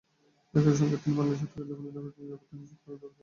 একই 0.57 0.73
সঙ্গে 0.79 0.97
তিনি 1.01 1.13
বাংলাদেশে 1.19 1.45
থাকা 1.51 1.63
জাপানি 1.69 1.89
নাগরিকদের 1.95 2.23
নিরাপত্তা 2.25 2.53
নিশ্চিত 2.59 2.77
করারও 2.83 2.97
দাবি 2.97 3.07
জানিয়েছেন। 3.07 3.11